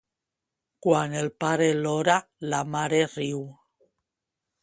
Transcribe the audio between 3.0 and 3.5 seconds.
riu.